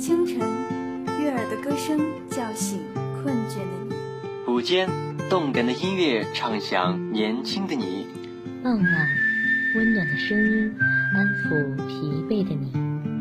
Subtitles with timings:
[0.00, 0.38] 清晨，
[1.20, 2.80] 悦耳的歌声叫醒
[3.22, 4.88] 困倦的你；午间，
[5.28, 8.06] 动感的音乐唱响年轻的你；
[8.64, 9.08] 傍晚，
[9.76, 10.74] 温暖的声音
[11.14, 12.72] 安抚疲惫的你。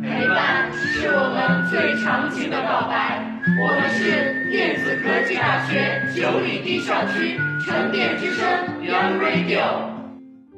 [0.02, 3.28] 陪伴是我们最长情的告白。
[3.62, 8.48] 我们是电子科技大学九里堤校区沉淀之声
[8.82, 9.90] Young Radio。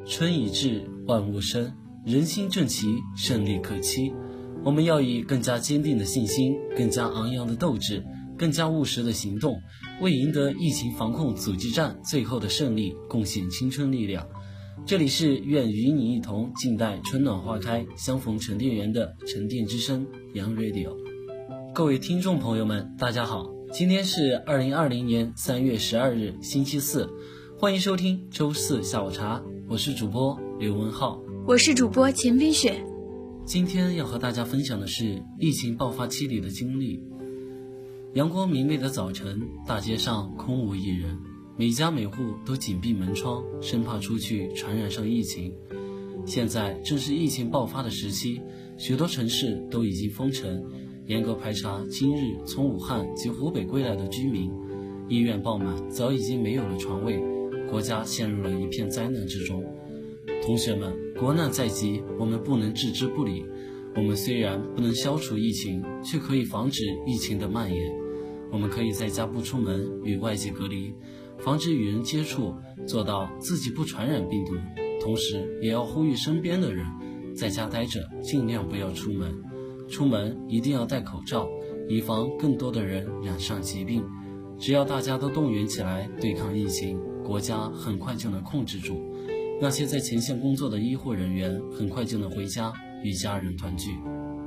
[0.05, 1.73] 春已至，万物生，
[2.05, 4.13] 人心正齐，胜利可期。
[4.63, 8.03] 我们要以更加坚定的信心，更加昂扬的斗志，
[8.37, 9.59] 更加务实的行动，
[10.01, 14.27] 为赢得疫情防控阻击战最后的胜利贡献青春力量。
[14.85, 20.05] 这里是愿与你一同静待春暖花开，相逢沉淀园的沉淀之声
[20.35, 20.95] Young Radio。
[21.73, 27.09] 各位听众朋友们，大家好，今天是二零二零年三月十二日，星期四，
[27.57, 32.83] 欢迎收听周四下午茶，我是主播刘文浩，我是主播钱冰雪。
[33.51, 37.03] 今天要和大家分享的是疫情爆发期里的经历。
[38.13, 41.19] 阳光明媚的早晨，大街上空无一人，
[41.57, 45.53] 每家每户都紧闭门窗，生怕出去传染上疫情。
[46.25, 48.39] 现在正是疫情爆发的时期，
[48.77, 50.63] 许多城市都已经封城，
[51.07, 54.49] 严格排查今日从武汉及湖北归来的居民，
[55.09, 57.21] 医院爆满，早已经没有了床位，
[57.69, 59.61] 国家陷入了一片灾难之中。
[60.41, 63.45] 同学们，国难在即，我们不能置之不理。
[63.95, 67.93] 我们虽然不能消除疫情，却可以防止疫情的蔓延。
[68.51, 70.93] 我们可以在家不出门，与外界隔离，
[71.37, 72.55] 防止与人接触，
[72.87, 74.53] 做到自己不传染病毒。
[74.99, 76.85] 同时，也要呼吁身边的人，
[77.35, 79.31] 在家待着，尽量不要出门。
[79.87, 81.47] 出门一定要戴口罩，
[81.87, 84.03] 以防更多的人染上疾病。
[84.57, 88.99] 只要大家都动员起来对抗疫情，国家很快就能控制住。
[89.61, 92.73] 那些在前线工作的医护人员很快就能回家
[93.03, 93.91] 与家人团聚。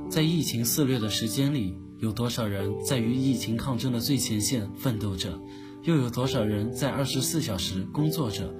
[0.09, 5.41] 在疫情肆虐的时间里，有多少人在与疫情抗争的最前线奋斗着？
[5.83, 8.53] 又有多少人在二十四小时工作着？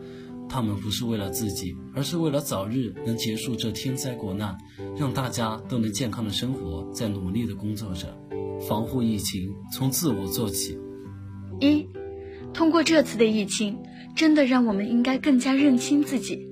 [0.47, 4.57] 他们不是为了自己，而是为了早日能结束这天灾国难，
[4.97, 8.17] 让大家都能健康的生活，在努力的工作着。
[8.65, 10.79] 防护疫情，从自我做起。
[11.59, 11.85] 一，
[12.53, 13.77] 通过这次的疫情。
[14.15, 16.49] 真的让我们应该更加认清自己，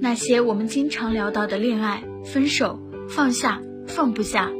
[0.00, 4.50] 那些我们经常聊到的恋爱、分手、放下、放不下，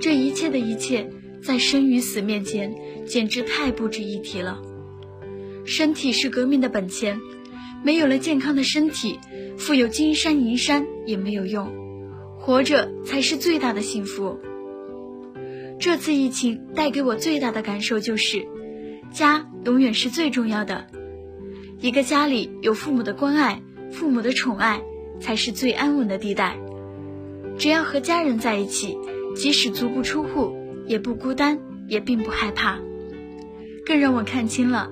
[0.00, 1.08] 这一切的一切，
[1.40, 2.74] 在生与死面前，
[3.06, 4.60] 简直太不值一提了。
[5.64, 7.20] 身体是革命的本钱，
[7.84, 9.20] 没有了健康的身体，
[9.56, 11.70] 富有金山银山也没有用，
[12.40, 14.40] 活着才是最大的幸福。
[15.78, 18.44] 这次疫情带给我最大的感受就是，
[19.12, 20.88] 家永远是最重要的。
[21.82, 24.82] 一个家里有父母的关爱，父母的宠爱，
[25.18, 26.58] 才是最安稳的地带。
[27.56, 28.98] 只要和家人在一起，
[29.34, 30.52] 即使足不出户，
[30.86, 31.58] 也不孤单，
[31.88, 32.78] 也并不害怕。
[33.86, 34.90] 更让我看清了，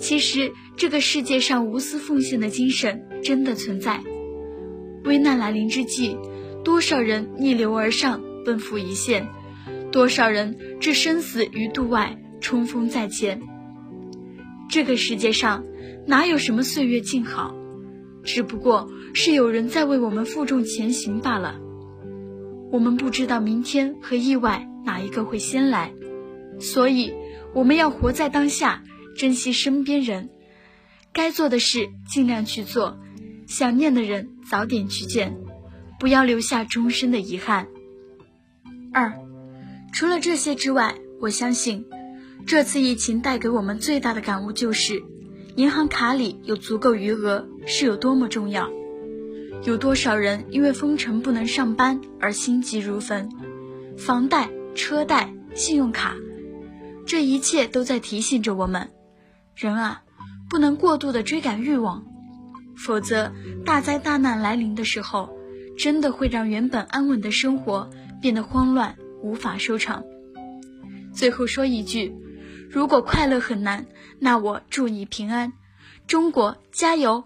[0.00, 4.00] 其实这个世界上无私奉献的精神真的存在。
[5.04, 6.18] 危难来临之际，
[6.64, 9.22] 多少人逆流而上，奔赴一线；
[9.92, 13.40] 多少人置生死于度外，冲锋在前。
[14.68, 15.64] 这个世界上。
[16.08, 17.52] 哪有什么岁月静好，
[18.22, 21.58] 只不过是有人在为我们负重前行罢了。
[22.70, 25.92] 我们不知道明天和意外哪一个会先来，
[26.60, 27.12] 所以
[27.54, 28.84] 我们要活在当下，
[29.16, 30.30] 珍惜身边人，
[31.12, 33.00] 该做的事尽量去做，
[33.48, 35.36] 想念的人早点去见，
[35.98, 37.66] 不要留下终身的遗憾。
[38.92, 39.12] 二，
[39.92, 41.84] 除了这些之外，我相信
[42.44, 45.02] 这次疫情带给我们最大的感悟就是。
[45.56, 48.68] 银行卡里有足够余额是有多么重要？
[49.64, 53.30] 有多少人因为封城不能上班而心急如焚？
[53.96, 56.14] 房贷、车贷、信用卡，
[57.06, 58.90] 这一切都在提醒着我们：
[59.54, 60.02] 人啊，
[60.50, 62.04] 不能过度的追赶欲望，
[62.76, 63.32] 否则
[63.64, 65.30] 大灾大难来临的时候，
[65.78, 67.88] 真的会让原本安稳的生活
[68.20, 70.04] 变得慌乱，无法收场。
[71.14, 72.14] 最后说一句。
[72.76, 73.86] 如果快乐很难，
[74.20, 75.54] 那我祝你平安，
[76.06, 77.24] 中国加油！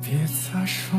[0.00, 0.98] 别再说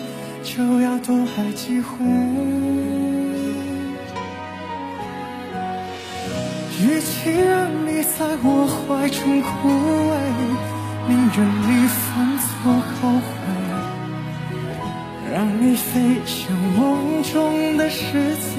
[0.53, 1.87] 就要多爱几回。
[6.83, 9.69] 与其让你在我怀中枯
[10.11, 10.13] 萎，
[11.07, 12.03] 宁愿你犯
[12.43, 12.49] 错
[12.91, 12.99] 后
[13.29, 13.31] 悔，
[15.31, 16.35] 让你飞向
[16.77, 18.01] 梦中的世
[18.35, 18.51] 界，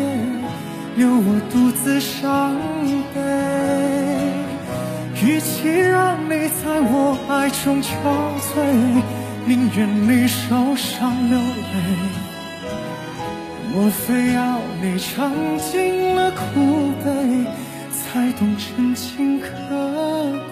[0.97, 2.57] 留我独自伤
[3.13, 3.21] 悲。
[5.23, 7.91] 与其让你在我爱中憔
[8.41, 8.51] 悴，
[9.47, 11.75] 宁愿你受伤流泪。
[13.75, 17.47] 莫非要你尝尽了苦悲，
[17.91, 19.49] 才懂真情可
[20.43, 20.52] 贵？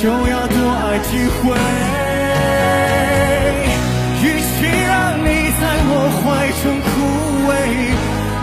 [0.00, 1.40] 就要多爱几回。
[4.22, 4.54] 与其
[4.86, 5.26] 让你
[5.60, 6.22] 在我怀
[6.62, 6.90] 中枯
[7.48, 7.50] 萎，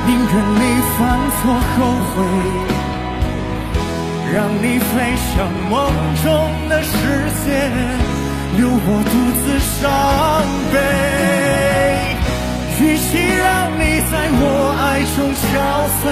[0.05, 0.63] 宁愿你
[0.97, 0.97] 犯
[1.35, 1.41] 错
[1.73, 1.77] 后
[2.11, 2.15] 悔，
[4.33, 4.91] 让你飞
[5.31, 5.31] 向
[5.69, 5.73] 梦
[6.23, 6.27] 中
[6.69, 6.91] 的世
[7.43, 7.47] 界，
[8.57, 9.79] 留我独自伤
[10.71, 10.75] 悲。
[12.81, 13.47] 与其让
[13.77, 14.41] 你在我
[14.79, 14.83] 爱
[15.15, 15.43] 中憔
[15.99, 16.03] 悴，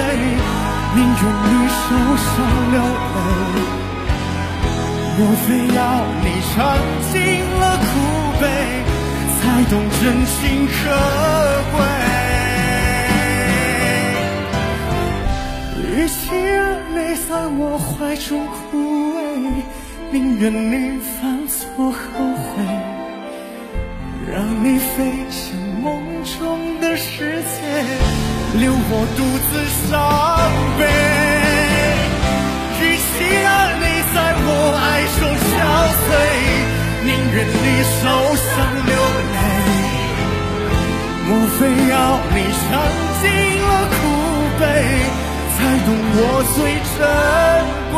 [0.94, 1.86] 宁愿你受
[2.16, 2.26] 伤
[2.72, 3.77] 流泪。
[5.18, 5.82] 莫非要
[6.22, 6.56] 你尝
[7.10, 7.12] 尽
[7.58, 7.84] 了苦
[8.40, 8.44] 悲，
[9.34, 10.38] 才懂真情
[10.68, 10.78] 可
[11.72, 11.76] 贵？
[15.82, 16.56] 与其让
[16.94, 16.96] 你
[17.28, 18.78] 在我怀中枯
[19.16, 19.18] 萎，
[20.12, 21.96] 宁愿你犯错后
[22.36, 22.62] 悔，
[24.32, 24.94] 让你飞
[25.28, 26.00] 向梦
[26.38, 27.56] 中的世界，
[28.56, 29.20] 留我独
[29.50, 29.90] 自伤
[30.78, 31.17] 悲。
[37.46, 38.02] 你受
[38.36, 38.46] 伤
[38.86, 38.92] 流
[39.34, 39.36] 泪。
[41.28, 41.94] 莫非要
[42.34, 42.66] 你尝
[43.20, 43.24] 尽
[43.62, 43.96] 了苦
[44.58, 44.62] 悲，
[45.54, 46.18] 才懂我
[46.54, 46.58] 最
[46.96, 46.98] 珍
[47.92, 47.96] 贵？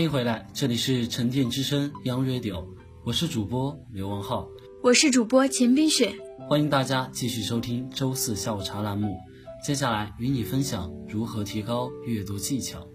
[0.00, 2.64] 欢迎回来，这里是沉淀之声 Young Radio，
[3.04, 4.48] 我是主播刘文浩，
[4.82, 6.14] 我是主播钱冰雪。
[6.48, 9.18] 欢迎大家继续收听周四下午茶栏目。
[9.62, 12.88] 接下来与你分享如何提高阅读技巧。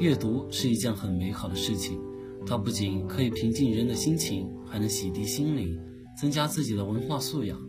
[0.00, 2.00] 阅读是一件很美好的事情，
[2.46, 5.78] 它不仅可以平静人的心情，还能洗涤心灵，
[6.18, 7.60] 增加自己的文化素养。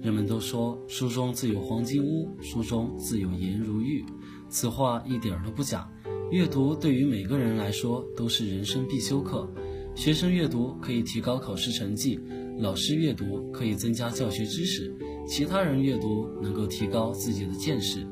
[0.00, 4.02] 人们都说书中自有黄金屋，书中自有颜如玉，
[4.48, 5.86] 此话一点儿都不假。
[6.30, 9.48] 阅读对于每个人来说都是人生必修课。
[9.94, 12.20] 学生阅读可以提高考试成绩，
[12.58, 14.94] 老师阅读可以增加教学知识，
[15.26, 18.06] 其他人阅读能够提高自己的见识。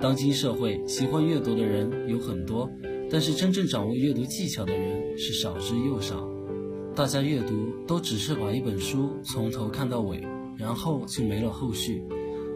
[0.00, 2.68] 当今社会，喜欢阅读的人有很多，
[3.08, 6.28] 但是真正掌握阅读技巧的人是少之又少。
[6.92, 10.20] 大家阅读都只是把一本书从头看到尾，
[10.58, 12.02] 然后就没了后续。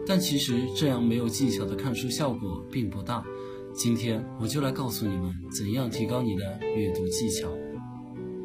[0.05, 3.25] 但其实这样没有技巧的看书效果并不大。
[3.75, 7.49] 今天我就来告诉你们怎样提高你的阅读技巧。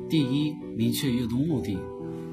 [0.09, 1.79] 第一，明确阅读目的。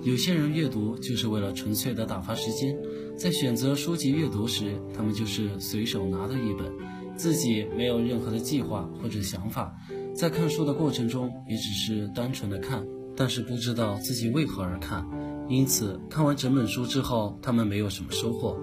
[0.02, 2.76] 有些人阅读就是为了纯粹的打发时间，
[3.16, 6.72] 在选择书籍阅读时，他们就是随手拿的一本，
[7.16, 9.72] 自己没有任何的计划或者想法，
[10.16, 12.84] 在看书的过程中也只是单纯的看，
[13.16, 15.08] 但是不知道自己为何而看，
[15.48, 18.58] 因此看完整本书之后，他们没有什么收获。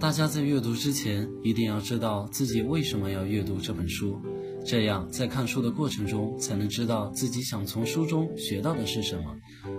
[0.00, 4.18] 大家在阅读之前一定要知道自己为什么要阅读这本书，
[4.64, 9.24] 这样在看书的过程中才能知道自己想从书中学到的是什么，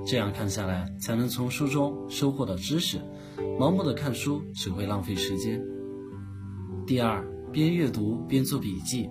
[0.06, 3.00] 这样看下来才能从书中收获到知识。
[3.60, 5.60] 盲目的看书只会浪费时间。
[6.86, 9.10] 第二，边阅读边做笔记。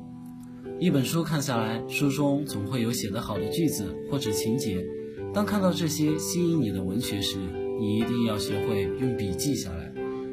[0.79, 4.87] 一本书看下来，书中总会有写得好的句子或者情节。
[5.35, 7.37] 当看到这些吸引你的文学时，
[7.81, 9.80] 你一定要学会用笔记下来，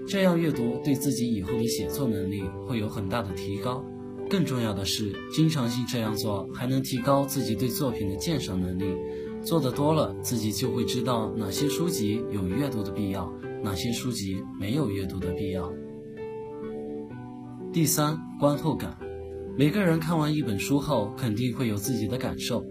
[0.07, 3.83] 这样阅读对自己以后的写作能力会有很大的提高。
[4.29, 8.85] 更重要的是，经常性这样做还能提高自己对作品的鉴赏能力。
[9.41, 15.71] 做的多了，自己就会知道哪些书籍有阅读的必要，哪些书籍没有阅读的必要。
[17.73, 18.97] 第三，观后感。
[19.57, 22.63] 每个人看完一本书后，肯定会有自己的感受，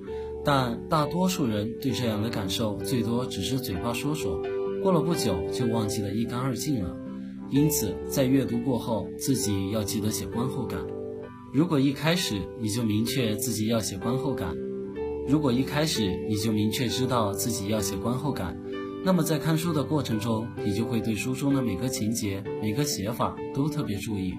[0.45, 4.41] 但大多数人对这样的感受最多只是嘴巴说说，
[4.83, 6.97] 过了不久就忘记得一干二净了。
[7.51, 10.81] 因此，在阅读过后，自己要记得写观后感。
[11.53, 14.55] 如果一开始你就明确自己要写观后感，
[15.29, 18.57] 如果一开始你就明确知道自己要写观后感，
[19.05, 24.35] 那么在看书的过程中，你就会对书中的每个情节、每个写法都特别注意。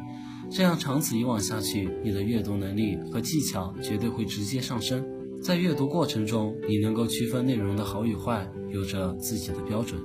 [0.50, 5.06] 这样长此以往下去，你的阅读能力和技巧绝对会直接上升。
[5.42, 10.00] 在阅读过程中，你能够区分内容的好与坏，有着自己的标准。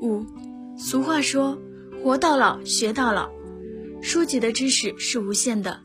[0.00, 0.24] 五，
[0.76, 1.56] 俗话说，
[2.06, 3.28] 活到老学到老，
[4.00, 5.80] 书籍的知识是无限的。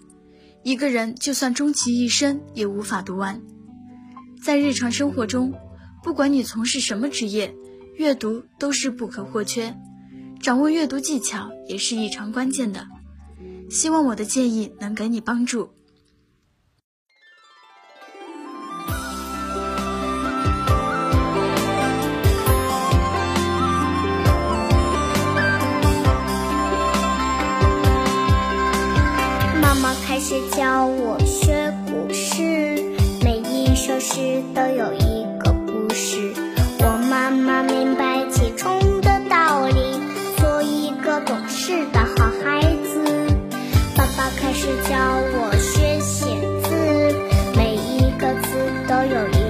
[0.62, 3.42] 一个人就算终其一生也无法读完。
[4.40, 5.51] 在日常生活中，
[6.04, 7.56] 不管你从事什么职业，
[7.96, 9.75] 阅读都是不可或缺。
[10.40, 12.86] 掌握阅读技巧也是异常关键的。
[13.72, 15.72] 希望我的建议能给你帮助。
[30.32, 32.42] 是教我学古诗，
[33.22, 36.32] 每一首诗都有一个故事。
[36.80, 40.00] 我慢慢明白其中的道理，
[40.38, 43.04] 做一个懂事的好孩子。
[43.98, 44.96] 爸爸开始教
[45.34, 46.24] 我学写
[46.64, 47.14] 字，
[47.58, 48.56] 每一个字
[48.88, 49.40] 都有一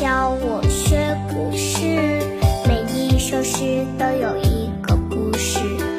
[0.00, 2.20] 教我学古诗，
[2.68, 5.93] 每一首诗都有一个故事。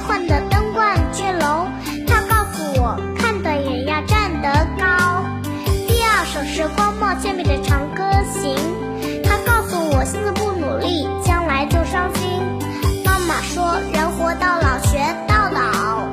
[0.00, 1.66] 是王之涣的《登鹳雀楼》，
[2.06, 5.24] 它告诉我看得远要站得高。
[5.86, 8.02] 第二首是荒漠千米的《长歌
[8.32, 8.56] 行》，
[9.22, 12.40] 它告诉我现在不努力，将来就伤心。
[13.04, 16.06] 妈妈说人活到老学到老，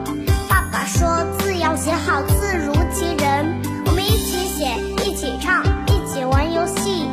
[0.49, 3.61] 爸爸说字要写好，字如其人。
[3.85, 4.67] 我们一起写，
[5.05, 7.07] 一起唱，一起玩游戏，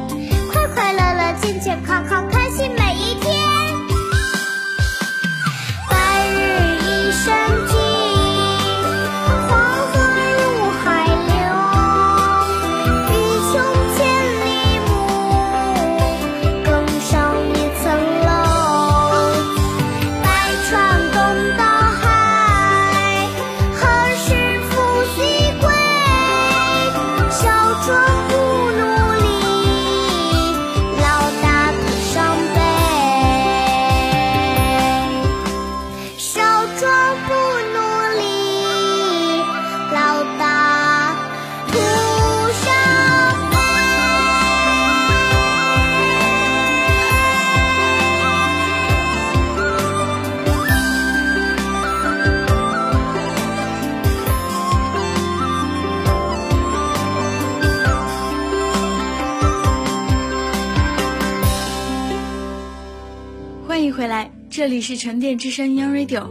[0.53, 2.29] 快快乐乐，健健康康，
[64.75, 66.29] 里是沉淀之声 Young Radio，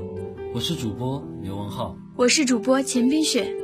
[0.54, 3.56] 我是主播刘文浩，我是主播钱冰雪。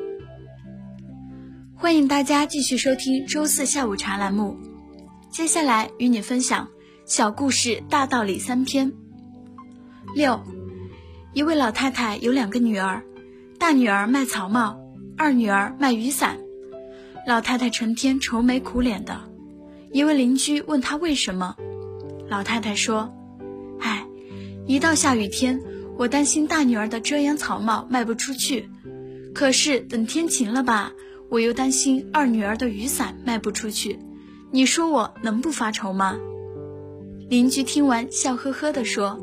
[1.75, 4.57] 欢迎大家继续收听周四下午茶栏目。
[5.29, 6.69] 接下来与你分享
[7.05, 8.93] 小故事大道理三篇。
[10.15, 10.39] 六，
[11.33, 13.03] 一位老太太有两个女儿，
[13.59, 14.79] 大女儿卖草帽，
[15.17, 16.38] 二女儿卖雨伞。
[17.27, 19.19] 老太太成天愁眉苦脸的。
[19.91, 21.57] 一位邻居问她为什么，
[22.29, 23.18] 老太太说：“唉，
[24.69, 25.59] 一到下雨天，
[25.97, 28.69] 我担心大女儿的遮阳草帽卖不出去，
[29.33, 30.93] 可是等天晴了吧。”
[31.27, 33.97] 我又担心二女儿的雨伞卖不出去，
[34.51, 36.17] 你说我能不发愁吗？
[37.29, 39.19] 邻居听完笑呵呵地说：“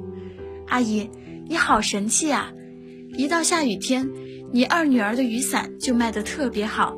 [0.66, 1.08] 阿姨，
[1.48, 2.52] 你好神气啊！
[3.16, 4.10] 一到下雨天，
[4.52, 6.96] 你二女儿的雨伞就卖得特别好，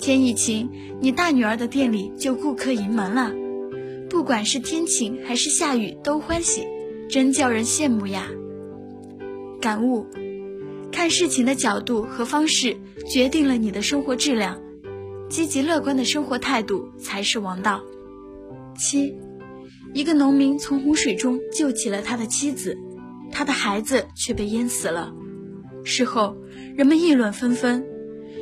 [0.00, 0.68] 天一晴，
[1.00, 3.32] 你大女儿的店里就顾客盈门了。
[4.10, 6.66] 不管是天晴还是下雨都欢喜，
[7.08, 8.26] 真叫人羡慕呀！”
[9.60, 10.06] 感悟。
[10.92, 12.74] 看事情的角度和方式
[13.06, 14.58] 决定了你的生活质量，
[15.28, 17.82] 积极乐观的生活态度才是王道。
[18.78, 19.14] 七，
[19.92, 22.78] 一个农民从洪水中救起了他的妻子，
[23.30, 25.12] 他的孩子却被淹死了。
[25.84, 26.34] 事后，
[26.74, 27.84] 人们议论纷纷，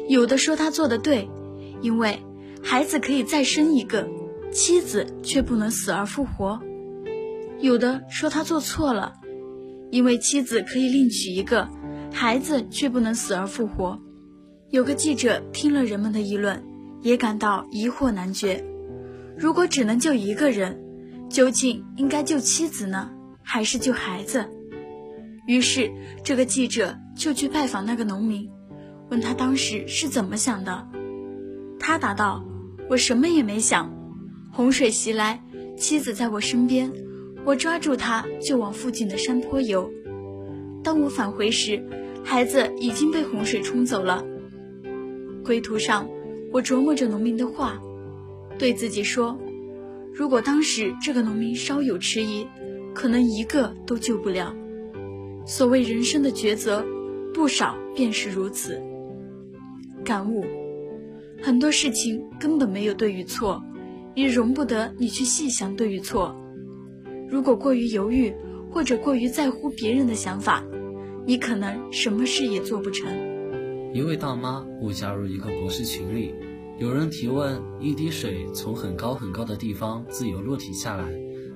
[0.09, 1.29] 有的说他做的对，
[1.81, 2.21] 因为
[2.63, 4.09] 孩子可以再生一个，
[4.53, 6.61] 妻子却不能死而复活；
[7.61, 9.15] 有的说他做错了，
[9.91, 11.69] 因为妻子可以另娶一个。
[12.13, 14.01] 孩子却不能死而复活。
[14.71, 16.63] 有个记者听了人们的议论，
[17.03, 18.65] 也感到疑惑难决。
[19.37, 20.81] 如果只能救一个人，
[21.29, 23.11] 究竟应该救妻子呢，
[23.43, 24.49] 还是救孩子？
[25.49, 25.91] 于是，
[26.23, 28.49] 这个记者就去拜访那个农民，
[29.11, 30.87] 问他当时是怎么想的。
[31.81, 32.45] 他答道
[32.89, 33.93] ：“我什么也没想，
[34.53, 35.43] 洪水袭来，
[35.77, 36.93] 妻子在我身边，
[37.45, 39.91] 我抓住它就往附近的山坡游。
[40.83, 41.83] 当我返回时。”
[42.27, 44.25] 孩子已经被洪水冲走了。
[45.45, 46.09] 归途上，
[46.51, 47.79] 我琢磨着农民的话，
[48.59, 49.39] 对自己说：
[50.11, 52.47] 如果当时这个农民稍有迟疑，
[52.95, 54.57] 可能一个都救不了。
[55.45, 56.83] 所谓人生的抉择，
[57.35, 58.83] 不少便是如此。
[60.03, 60.47] 感悟：
[61.43, 63.63] 很多事情根本没有对与错，
[64.15, 66.35] 也容不得你去细想对与错。
[67.35, 68.33] 如果过于犹豫，
[68.71, 70.63] 或者过于在乎别人的想法。
[71.27, 73.13] 你可能什么事也做不成。
[73.93, 76.33] 一位大妈误加入一个博士群里，
[76.79, 81.05] 有人提问：一滴水从很高很高的地方自由落体下来，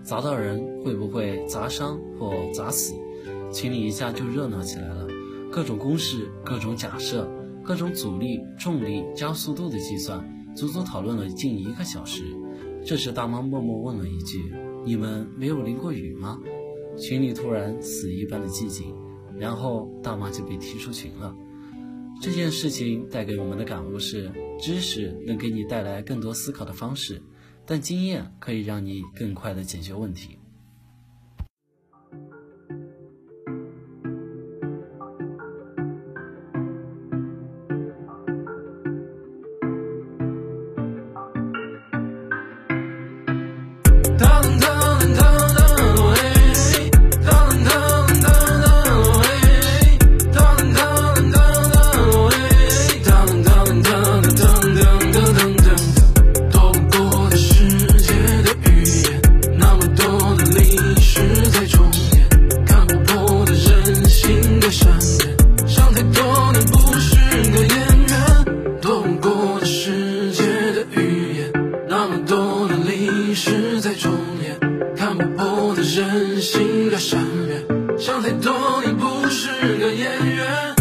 [0.02, 2.96] 砸到人会不会砸伤或砸死？
[3.52, 5.06] 群里一下就热闹起来了，
[5.48, 7.30] 各种公式、各种假设、
[7.62, 12.24] 各种阻力、重力、加速度的计算，足足讨论了近一个小时。
[12.84, 14.52] 这时大妈默默问了一句
[14.84, 16.38] ：“你们没有淋过雨吗？”
[16.98, 18.94] 群里突然死一般的寂静。
[19.38, 21.32] 然后大妈就被踢出群了。
[22.20, 27.22] 这件事情带给我们的感悟是：知识能给你带来更多思考的方式，
[27.64, 30.37] 但经验可以让你更快的解决问题。
[75.88, 77.64] 任性的善变，
[77.98, 78.52] 想太多。
[78.84, 79.48] 你不是
[79.78, 80.77] 个演员。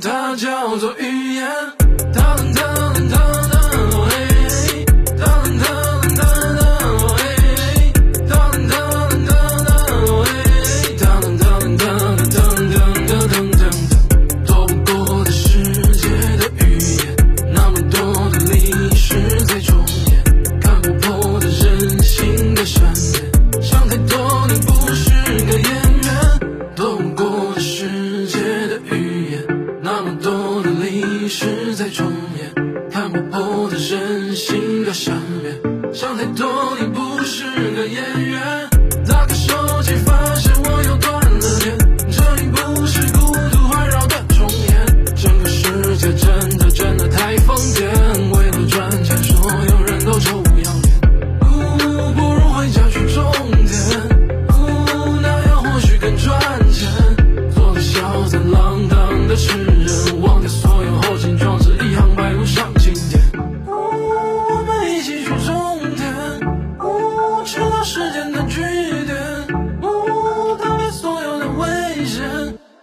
[0.00, 1.27] 它叫做一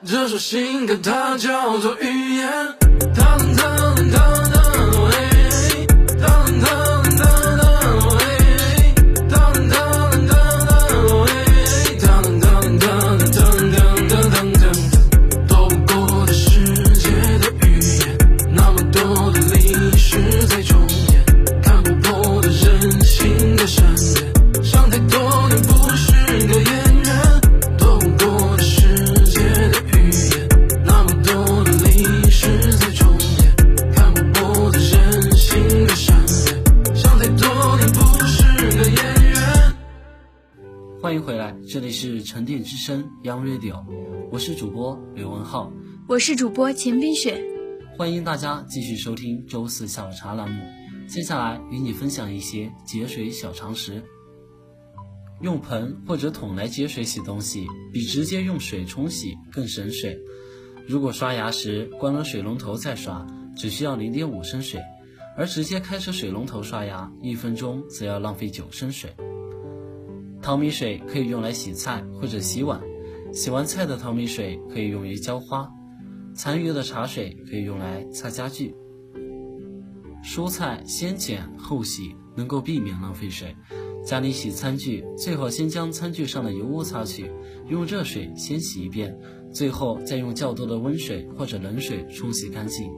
[0.07, 2.45] 这首新歌它叫做语言。
[42.85, 43.83] 声 Young Radio，
[44.31, 45.73] 我是主播刘文浩，
[46.07, 47.43] 我是主播秦冰雪。
[47.97, 50.63] 欢迎大家继续收听周四下午茶栏目。
[51.07, 54.03] 接下来与你分享一些节水小常识。
[55.41, 60.19] 用盆或者桶来接水洗东西，比直接用水冲洗更省水。
[60.87, 63.25] 如果刷牙时关了水龙头再刷，
[63.57, 64.79] 只需要零点五升水，
[65.35, 69.09] 而直接开着水龙头刷牙，一分钟则要浪费九升水。
[70.45, 72.79] 淘米水可以用来洗菜或者洗碗，
[73.33, 75.67] 洗完菜的淘米水可以用于浇花，
[76.35, 78.75] 残余的茶水可以用来擦家具。
[80.23, 83.55] 蔬菜先剪后洗，能够避免浪费水。
[84.05, 87.31] 家里洗餐具，最好先将餐具上的油污擦去，
[87.67, 89.17] 用热水先洗一遍，
[89.51, 92.91] 最后再用较多的温水或者冷水冲洗干净。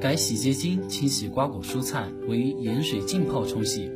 [0.00, 3.90] 改洗洁精清洗瓜果蔬菜为盐水浸泡冲洗，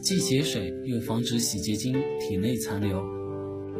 [0.00, 3.02] 既节水又防止洗洁精体内残留。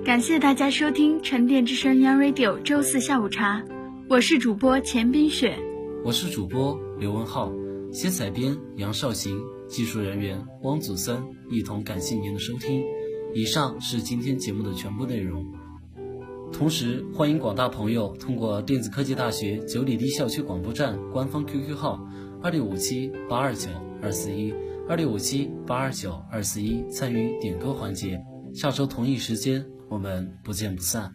[0.05, 3.65] 感谢大家收听沉淀之声 Young Radio 周四下午茶，
[4.09, 5.57] 我是主播钱冰雪。
[6.05, 7.53] 我是主播刘文浩，
[7.93, 12.83] 写采编杨少行，技术人员汪祖森，一同感谢您的收听。
[13.33, 15.47] 以上是今天节目的全部内容。
[16.53, 22.05] 同时，欢迎广大朋友通过电子科技大学九里堤校区广播站官方 QQ 号
[22.43, 23.69] 二六五七八二九
[24.03, 24.53] 二四一
[24.89, 28.19] 二六五七八二九二四一参与点歌环节。
[28.55, 31.13] 下周同一时间，我们不见不散。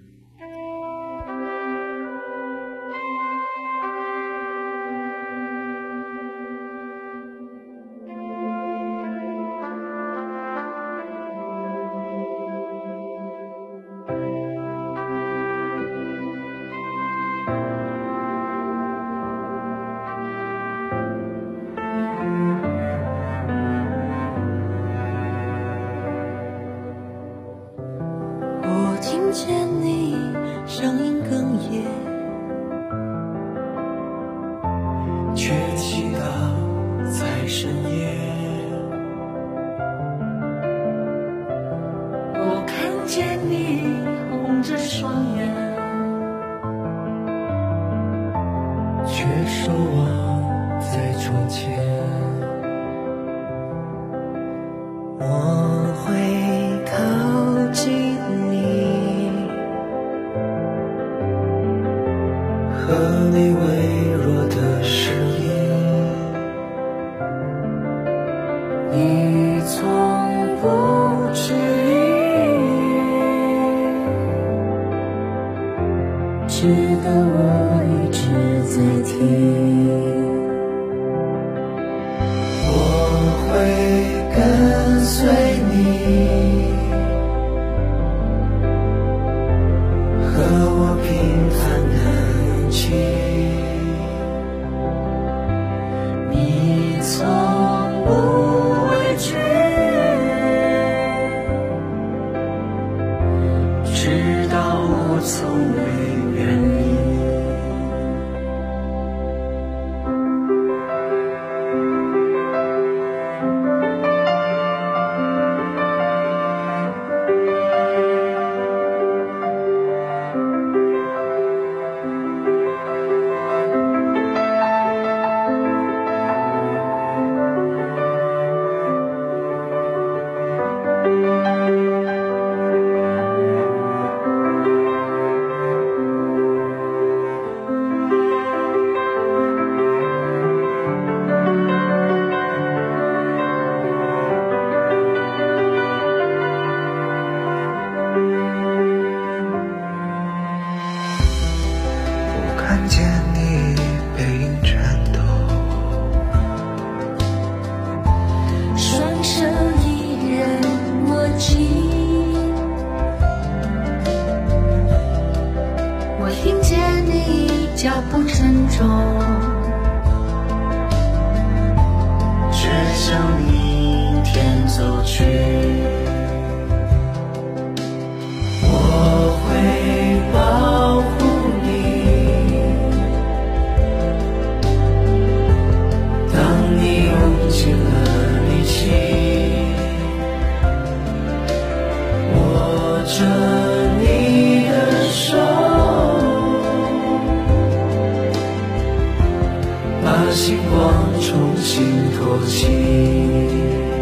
[200.14, 203.93] 把星光重新托起。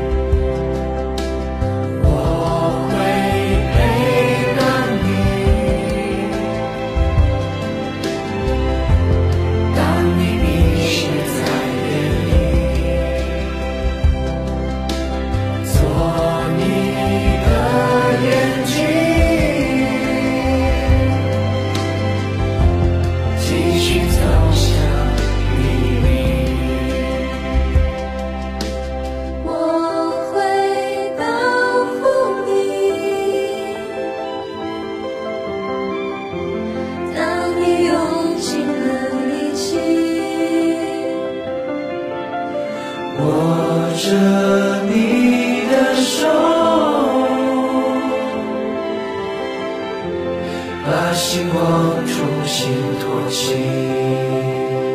[51.51, 54.90] 光重新托起。